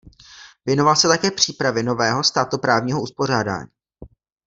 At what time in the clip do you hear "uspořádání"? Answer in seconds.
3.01-3.67